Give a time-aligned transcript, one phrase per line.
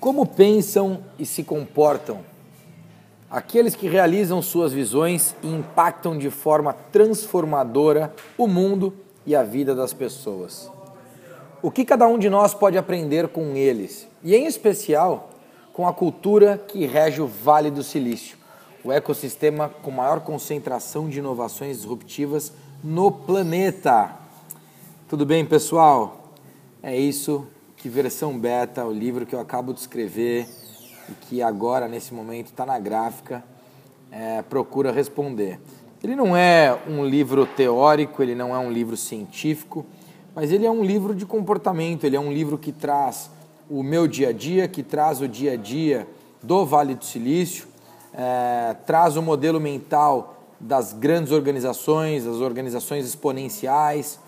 [0.00, 2.24] Como pensam e se comportam
[3.30, 8.94] aqueles que realizam suas visões e impactam de forma transformadora o mundo
[9.26, 10.72] e a vida das pessoas?
[11.60, 14.08] O que cada um de nós pode aprender com eles?
[14.24, 15.28] E em especial
[15.74, 18.38] com a cultura que rege o Vale do Silício,
[18.82, 24.16] o ecossistema com maior concentração de inovações disruptivas no planeta.
[25.06, 26.32] Tudo bem, pessoal?
[26.82, 27.46] É isso
[27.80, 30.46] que versão beta, o livro que eu acabo de escrever
[31.08, 33.42] e que agora, nesse momento, está na gráfica,
[34.12, 35.58] é, procura responder.
[36.04, 39.86] Ele não é um livro teórico, ele não é um livro científico,
[40.34, 43.30] mas ele é um livro de comportamento, ele é um livro que traz
[43.68, 46.06] o meu dia a dia, que traz o dia a dia
[46.42, 47.66] do Vale do Silício,
[48.12, 54.18] é, traz o modelo mental das grandes organizações, as organizações exponenciais,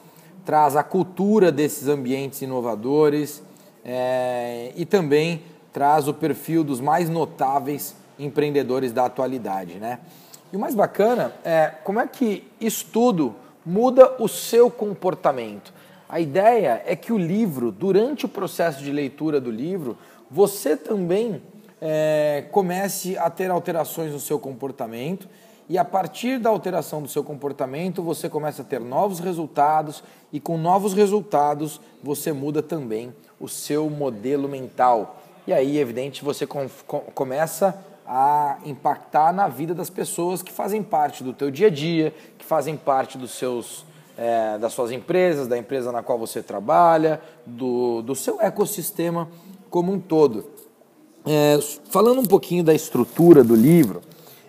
[0.45, 3.43] traz a cultura desses ambientes inovadores
[3.85, 5.43] é, e também
[5.73, 9.75] traz o perfil dos mais notáveis empreendedores da atualidade.
[9.75, 9.99] Né?
[10.53, 15.73] E o mais bacana é como é que isso tudo muda o seu comportamento.
[16.09, 19.97] A ideia é que o livro, durante o processo de leitura do livro,
[20.31, 21.41] você também
[21.81, 25.27] é, comece a ter alterações no seu comportamento
[25.69, 30.41] e a partir da alteração do seu comportamento você começa a ter novos resultados e
[30.41, 35.19] com novos resultados você muda também o seu modelo mental.
[35.47, 40.83] E aí, evidente, você com, com, começa a impactar na vida das pessoas que fazem
[40.83, 43.85] parte do teu dia a dia, que fazem parte dos seus,
[44.17, 49.29] é, das suas empresas, da empresa na qual você trabalha, do, do seu ecossistema
[49.71, 50.45] como um todo.
[51.25, 51.59] É,
[51.91, 54.03] falando um pouquinho da estrutura do livro,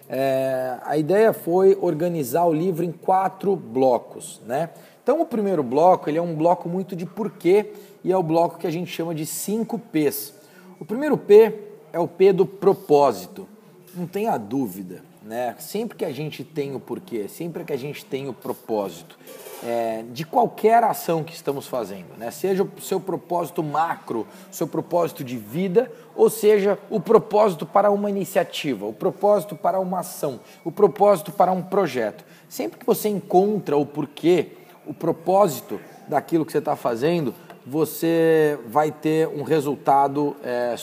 [0.10, 4.70] é, a ideia foi organizar o livro em quatro blocos, né?
[5.02, 7.72] Então o primeiro bloco ele é um bloco muito de porquê
[8.04, 10.34] e é o bloco que a gente chama de 5 P's.
[10.80, 11.54] O primeiro P
[11.92, 13.48] é o P do propósito.
[13.96, 15.56] Não tenha dúvida, né?
[15.60, 19.18] Sempre que a gente tem o porquê, sempre que a gente tem o propósito,
[19.66, 22.30] é, de qualquer ação que estamos fazendo, né?
[22.32, 28.10] seja o seu propósito macro, seu propósito de vida, ou seja, o propósito para uma
[28.10, 32.26] iniciativa, o propósito para uma ação, o propósito para um projeto.
[32.50, 34.52] Sempre que você encontra o porquê,
[34.86, 37.34] o propósito daquilo que você está fazendo,
[37.66, 40.76] você vai ter um resultado é,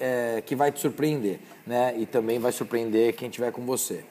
[0.00, 1.94] é, que vai te surpreender, né?
[1.98, 4.04] E também vai surpreender quem estiver com você.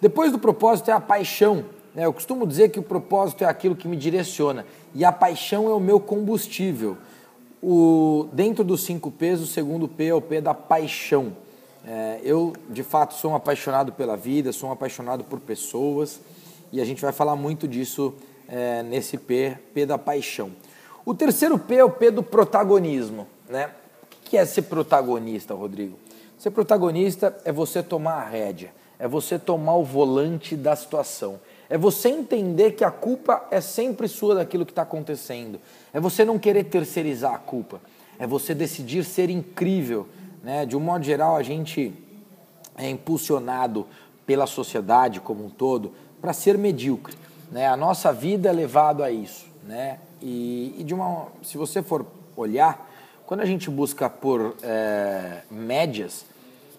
[0.00, 2.04] Depois do propósito é a paixão, né?
[2.04, 5.72] Eu costumo dizer que o propósito é aquilo que me direciona e a paixão é
[5.72, 6.98] o meu combustível.
[7.62, 11.34] O, dentro dos cinco P's, o segundo P é o P da paixão.
[11.86, 16.20] É, eu, de fato, sou um apaixonado pela vida, sou um apaixonado por pessoas
[16.70, 18.12] e a gente vai falar muito disso
[18.46, 20.50] é, nesse P, P da paixão.
[21.06, 23.28] O terceiro P é o P do protagonismo.
[23.48, 23.70] Né?
[24.02, 25.96] O que é ser protagonista, Rodrigo?
[26.36, 31.38] Ser protagonista é você tomar a rédea, é você tomar o volante da situação,
[31.70, 35.60] é você entender que a culpa é sempre sua daquilo que está acontecendo.
[35.94, 37.80] É você não querer terceirizar a culpa.
[38.18, 40.08] É você decidir ser incrível.
[40.42, 40.66] Né?
[40.66, 41.94] De um modo geral, a gente
[42.76, 43.86] é impulsionado
[44.26, 47.16] pela sociedade como um todo para ser medíocre.
[47.50, 47.68] Né?
[47.68, 49.46] A nossa vida é levada a isso.
[49.64, 50.00] Né?
[50.20, 52.06] E, e, de uma, se você for
[52.36, 52.90] olhar,
[53.26, 56.24] quando a gente busca por é, médias,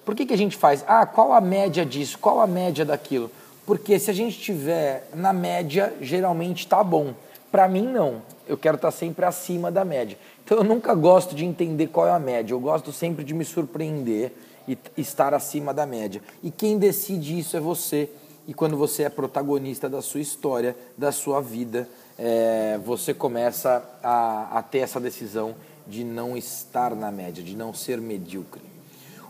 [0.06, 0.84] por que, que a gente faz?
[0.88, 2.18] Ah, qual a média disso?
[2.18, 3.30] Qual a média daquilo?
[3.66, 7.14] Porque se a gente estiver na média, geralmente está bom.
[7.52, 8.22] Para mim, não.
[8.48, 10.18] Eu quero estar tá sempre acima da média.
[10.46, 12.54] Então, eu nunca gosto de entender qual é a média.
[12.54, 14.31] Eu gosto sempre de me surpreender
[14.66, 16.22] e estar acima da média.
[16.42, 18.09] E quem decide isso é você.
[18.48, 24.57] E quando você é protagonista da sua história, da sua vida, é, você começa a,
[24.57, 25.55] a ter essa decisão
[25.85, 28.61] de não estar na média, de não ser medíocre.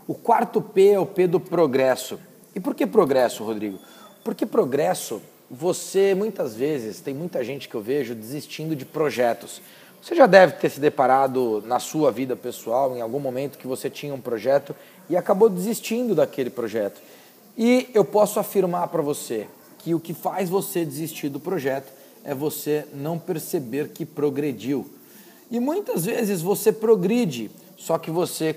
[0.06, 2.18] O quarto P é o P do progresso.
[2.54, 3.78] E por que progresso, Rodrigo?
[4.24, 9.60] Porque progresso, você muitas vezes, tem muita gente que eu vejo desistindo de projetos.
[10.02, 13.90] Você já deve ter se deparado na sua vida pessoal, em algum momento que você
[13.90, 14.74] tinha um projeto
[15.10, 17.00] e acabou desistindo daquele projeto.
[17.56, 19.46] E eu posso afirmar para você
[19.78, 24.88] que o que faz você desistir do projeto é você não perceber que progrediu.
[25.50, 28.54] E muitas vezes você progride, só que você,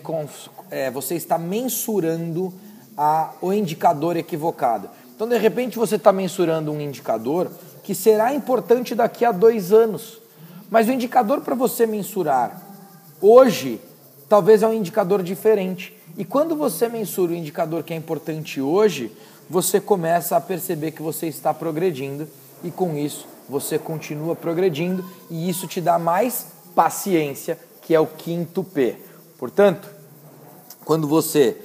[0.69, 2.53] é, você está mensurando
[2.97, 4.89] a, o indicador equivocado.
[5.15, 7.49] Então, de repente, você está mensurando um indicador
[7.83, 10.19] que será importante daqui a dois anos.
[10.69, 12.61] Mas o indicador para você mensurar
[13.21, 13.79] hoje,
[14.27, 15.95] talvez é um indicador diferente.
[16.17, 19.11] E quando você mensura o indicador que é importante hoje,
[19.49, 22.27] você começa a perceber que você está progredindo
[22.63, 28.07] e com isso você continua progredindo e isso te dá mais paciência, que é o
[28.07, 28.95] quinto P.
[29.37, 29.89] Portanto,
[30.85, 31.57] quando você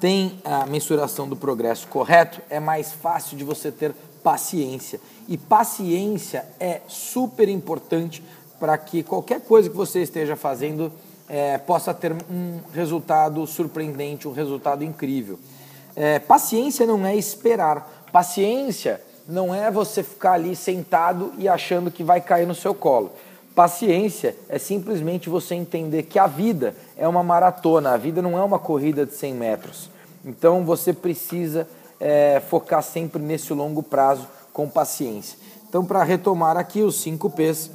[0.00, 4.98] tem a mensuração do progresso correto, é mais fácil de você ter paciência.
[5.28, 8.24] E paciência é super importante
[8.58, 10.90] para que qualquer coisa que você esteja fazendo
[11.28, 15.38] é, possa ter um resultado surpreendente, um resultado incrível.
[15.94, 18.06] É, paciência não é esperar.
[18.10, 23.12] Paciência não é você ficar ali sentado e achando que vai cair no seu colo.
[23.54, 28.42] Paciência é simplesmente você entender que a vida é uma maratona, a vida não é
[28.42, 29.90] uma corrida de 100 metros.
[30.24, 31.68] Então você precisa
[32.00, 35.38] é, focar sempre nesse longo prazo com paciência.
[35.68, 37.70] Então, para retomar aqui os 5 P's,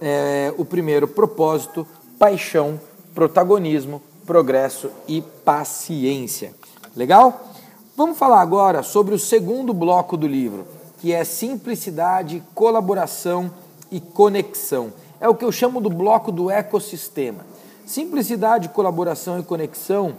[0.00, 1.86] é, o primeiro, propósito,
[2.18, 2.78] paixão,
[3.14, 6.54] protagonismo, progresso e paciência.
[6.94, 7.48] Legal?
[7.96, 10.66] Vamos falar agora sobre o segundo bloco do livro,
[11.00, 13.50] que é simplicidade, colaboração
[13.90, 14.92] e conexão.
[15.20, 17.44] É o que eu chamo do bloco do ecossistema.
[17.86, 20.14] Simplicidade, colaboração e conexão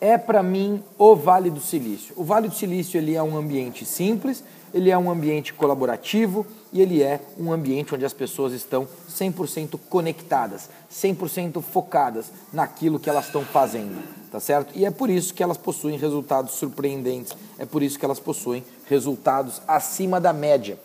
[0.00, 2.14] é para mim o Vale do Silício.
[2.16, 4.44] O Vale do Silício ele é um ambiente simples,
[4.74, 9.78] ele é um ambiente colaborativo e ele é um ambiente onde as pessoas estão 100%
[9.88, 14.76] conectadas, 100% focadas naquilo que elas estão fazendo, tá certo?
[14.76, 18.64] E é por isso que elas possuem resultados surpreendentes, é por isso que elas possuem
[18.86, 20.76] resultados acima da média.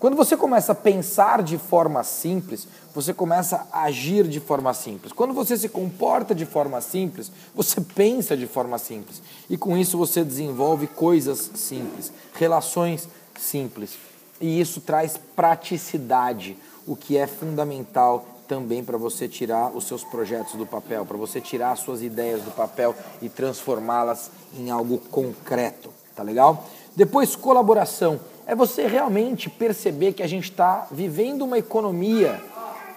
[0.00, 5.12] Quando você começa a pensar de forma simples, você começa a agir de forma simples.
[5.12, 9.22] Quando você se comporta de forma simples, você pensa de forma simples.
[9.48, 13.96] E com isso você desenvolve coisas simples, relações simples.
[14.40, 16.56] E isso traz praticidade,
[16.86, 21.40] o que é fundamental também para você tirar os seus projetos do papel, para você
[21.40, 26.64] tirar as suas ideias do papel e transformá-las em algo concreto, tá legal?
[26.94, 32.40] Depois, colaboração é você realmente perceber que a gente está vivendo uma economia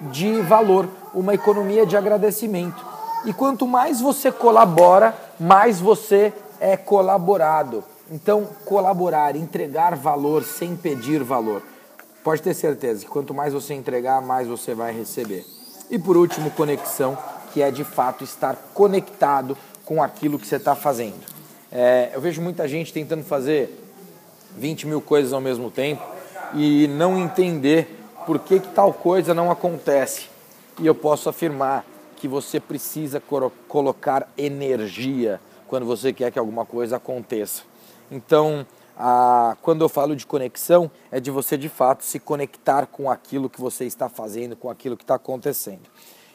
[0.02, 2.86] de valor, uma economia de agradecimento.
[3.26, 7.84] E quanto mais você colabora, mais você é colaborado.
[8.12, 11.62] Então, colaborar, entregar valor sem pedir valor.
[12.24, 15.46] Pode ter certeza que quanto mais você entregar, mais você vai receber.
[15.92, 17.18] E por último, conexão,
[17.54, 21.20] que é de fato estar conectado com aquilo que você está fazendo.
[21.72, 23.70] É, eu vejo muita gente tentando fazer
[24.58, 26.04] 20 mil coisas ao mesmo tempo
[26.56, 27.96] e não entender
[28.26, 30.28] por que, que tal coisa não acontece.
[30.80, 31.86] E eu posso afirmar
[32.16, 33.22] que você precisa
[33.68, 37.70] colocar energia quando você quer que alguma coisa aconteça.
[38.12, 38.66] Então,
[38.98, 43.50] a, quando eu falo de conexão, é de você de fato se conectar com aquilo
[43.50, 45.90] que você está fazendo, com aquilo que está acontecendo.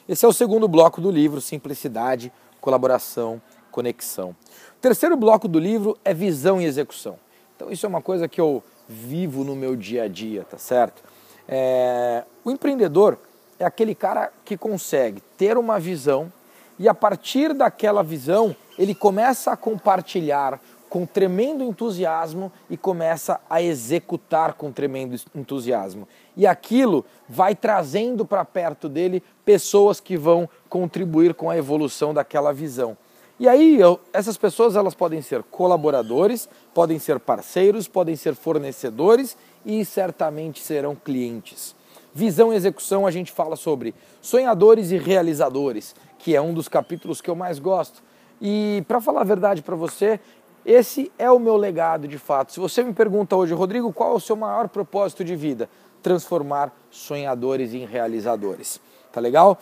[0.07, 2.31] Esse é o segundo bloco do livro: simplicidade,
[2.61, 3.41] colaboração,
[3.71, 4.29] conexão.
[4.77, 7.17] O terceiro bloco do livro é visão e execução.
[7.55, 11.03] Então isso é uma coisa que eu vivo no meu dia a dia, tá certo?
[11.47, 13.17] É, o empreendedor
[13.59, 16.31] é aquele cara que consegue ter uma visão
[16.77, 20.59] e a partir daquela visão ele começa a compartilhar
[20.95, 26.07] com tremendo entusiasmo e começa a executar com tremendo entusiasmo.
[26.37, 32.53] E aquilo vai trazendo para perto dele pessoas que vão contribuir com a evolução daquela
[32.53, 32.95] visão.
[33.37, 33.79] E aí,
[34.13, 40.95] essas pessoas elas podem ser colaboradores, podem ser parceiros, podem ser fornecedores e certamente serão
[40.95, 41.75] clientes.
[42.13, 47.19] Visão e execução a gente fala sobre sonhadores e realizadores, que é um dos capítulos
[47.19, 48.01] que eu mais gosto.
[48.41, 50.19] E para falar a verdade para você,
[50.65, 52.51] esse é o meu legado de fato.
[52.51, 55.69] Se você me pergunta hoje, Rodrigo, qual é o seu maior propósito de vida?
[56.01, 58.81] Transformar sonhadores em realizadores.
[59.11, 59.59] Tá legal?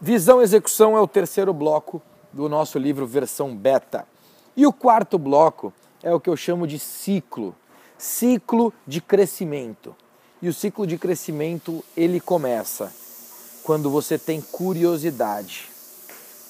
[0.00, 2.00] Visão e execução é o terceiro bloco
[2.32, 4.06] do nosso livro versão beta.
[4.56, 5.72] E o quarto bloco
[6.02, 7.54] é o que eu chamo de ciclo,
[7.98, 9.96] ciclo de crescimento.
[10.40, 12.92] E o ciclo de crescimento ele começa
[13.64, 15.68] quando você tem curiosidade.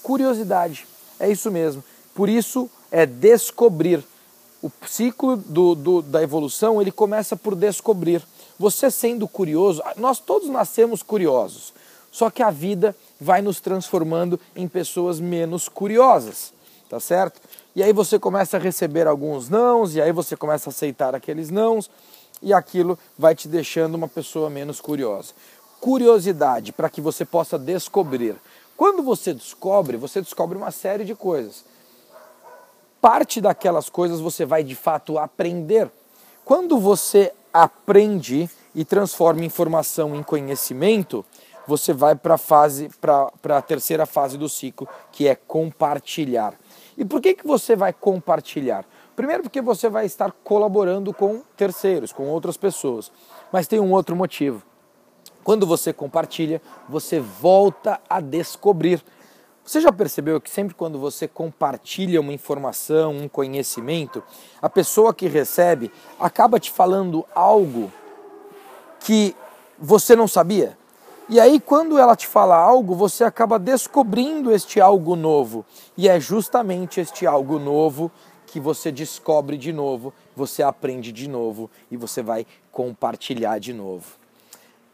[0.03, 0.87] Curiosidade,
[1.19, 1.83] é isso mesmo.
[2.15, 4.05] Por isso é descobrir.
[4.63, 8.23] O ciclo do, do, da evolução ele começa por descobrir.
[8.59, 11.73] Você sendo curioso, nós todos nascemos curiosos.
[12.11, 16.53] Só que a vida vai nos transformando em pessoas menos curiosas,
[16.89, 17.41] tá certo?
[17.75, 21.51] E aí você começa a receber alguns nãos, e aí você começa a aceitar aqueles
[21.51, 21.91] nãos,
[22.41, 25.35] e aquilo vai te deixando uma pessoa menos curiosa.
[25.79, 28.37] Curiosidade para que você possa descobrir.
[28.77, 31.65] Quando você descobre, você descobre uma série de coisas.
[33.07, 35.89] Parte daquelas coisas você vai de fato aprender.
[36.45, 41.25] Quando você aprende e transforma informação em conhecimento,
[41.69, 46.55] você vai para a fase, para a terceira fase do ciclo, que é compartilhar.
[46.99, 48.85] E por que, que você vai compartilhar?
[49.15, 53.13] Primeiro porque você vai estar colaborando com terceiros, com outras pessoas.
[53.53, 54.65] Mas tem um outro motivo.
[55.45, 59.01] Quando você compartilha, você volta a descobrir.
[59.67, 64.23] Você já percebeu que sempre quando você compartilha uma informação, um conhecimento,
[64.63, 67.93] a pessoa que recebe acaba te falando algo
[69.01, 69.35] que
[69.77, 70.79] você não sabia?
[71.29, 75.67] E aí, quando ela te fala algo, você acaba descobrindo este algo novo.
[75.97, 78.13] E é justamente este algo novo
[78.47, 84.07] que você descobre de novo, você aprende de novo e você vai compartilhar de novo.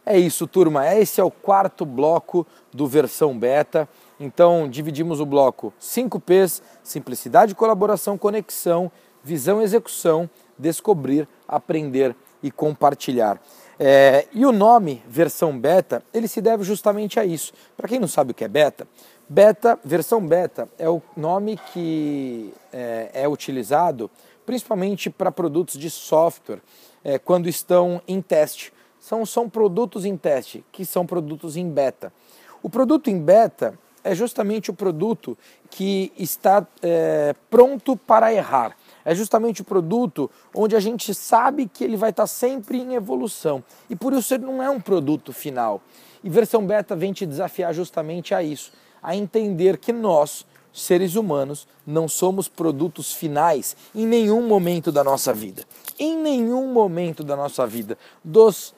[0.05, 0.93] É isso, turma.
[0.95, 3.89] Esse é o quarto bloco do versão beta.
[4.23, 8.91] Então, dividimos o bloco 5Ps: simplicidade, colaboração, conexão,
[9.23, 13.43] visão, execução, descobrir, aprender e compartilhar.
[13.81, 17.53] É, e o nome versão beta, ele se deve justamente a isso.
[17.77, 18.87] Para quem não sabe o que é beta,
[19.29, 24.09] beta, versão beta é o nome que é, é utilizado
[24.47, 26.61] principalmente para produtos de software
[27.03, 28.73] é, quando estão em teste.
[29.01, 32.13] São, são produtos em teste, que são produtos em beta.
[32.63, 35.37] O produto em beta é justamente o produto
[35.71, 38.77] que está é, pronto para errar.
[39.05, 43.63] É justamente o produto onde a gente sabe que ele vai estar sempre em evolução.
[43.91, 45.81] E por isso ele não é um produto final.
[46.23, 51.67] E versão beta vem te desafiar justamente a isso, a entender que nós, seres humanos,
[51.85, 55.65] não somos produtos finais em nenhum momento da nossa vida.
[55.99, 57.99] Em nenhum momento da nossa vida.
[58.23, 58.75] Dos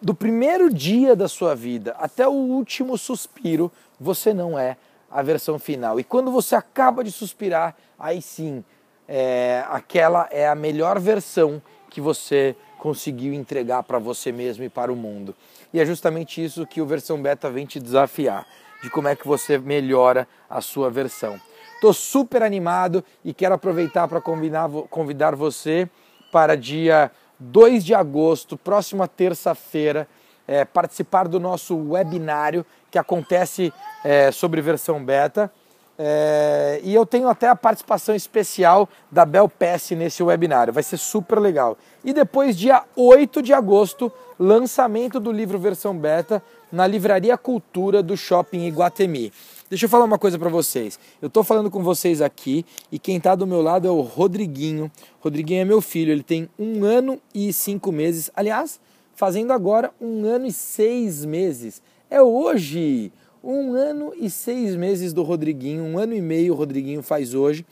[0.00, 4.76] do primeiro dia da sua vida até o último suspiro, você não é
[5.10, 5.98] a versão final.
[5.98, 8.64] E quando você acaba de suspirar, aí sim,
[9.08, 14.92] é, aquela é a melhor versão que você conseguiu entregar para você mesmo e para
[14.92, 15.34] o mundo.
[15.72, 18.46] E é justamente isso que o versão beta vem te desafiar,
[18.82, 21.40] de como é que você melhora a sua versão.
[21.74, 25.88] Estou super animado e quero aproveitar para convidar você
[26.30, 30.08] para dia 2 de agosto, próxima terça-feira,
[30.48, 32.64] é, participar do nosso webinário
[32.96, 33.72] que acontece
[34.02, 35.52] é, sobre versão beta.
[35.98, 40.98] É, e eu tenho até a participação especial da Bel Pass nesse webinário, vai ser
[40.98, 41.76] super legal.
[42.04, 48.16] E depois, dia 8 de agosto, lançamento do livro versão beta na Livraria Cultura do
[48.16, 49.32] Shopping Iguatemi.
[49.70, 50.98] Deixa eu falar uma coisa para vocês.
[51.20, 54.90] Eu estou falando com vocês aqui e quem está do meu lado é o Rodriguinho.
[55.20, 58.30] Rodriguinho é meu filho, ele tem um ano e cinco meses.
[58.36, 58.78] Aliás,
[59.14, 61.82] fazendo agora um ano e seis meses.
[62.08, 63.12] É hoje!
[63.42, 67.64] Um ano e seis meses do Rodriguinho, um ano e meio o Rodriguinho faz hoje.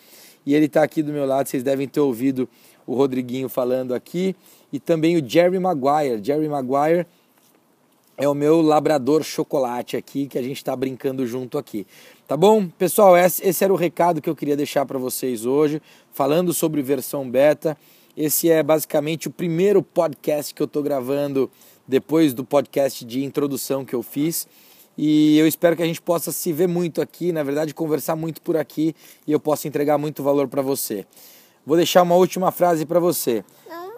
[0.46, 2.48] E ele está aqui do meu lado, vocês devem ter ouvido
[2.86, 4.36] o Rodriguinho falando aqui.
[4.72, 6.22] E também o Jerry Maguire.
[6.22, 7.06] Jerry Maguire
[8.16, 11.86] é o meu labrador chocolate aqui que a gente está brincando junto aqui.
[12.26, 12.68] Tá bom?
[12.68, 15.80] Pessoal, esse era o recado que eu queria deixar para vocês hoje,
[16.12, 17.76] falando sobre versão beta.
[18.16, 21.50] Esse é basicamente o primeiro podcast que eu estou gravando
[21.86, 24.46] depois do podcast de introdução que eu fiz.
[24.96, 28.40] E eu espero que a gente possa se ver muito aqui, na verdade, conversar muito
[28.40, 28.94] por aqui
[29.26, 31.04] e eu possa entregar muito valor para você.
[31.66, 33.44] Vou deixar uma última frase para você.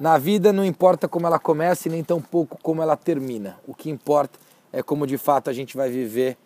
[0.01, 3.59] Na vida não importa como ela começa e nem tão pouco como ela termina.
[3.67, 4.39] O que importa
[4.73, 6.37] é como de fato a gente vai viver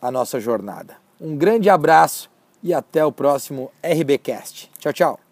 [0.00, 0.96] a nossa jornada.
[1.20, 2.30] Um grande abraço
[2.62, 4.70] e até o próximo RBcast.
[4.78, 5.29] Tchau, tchau.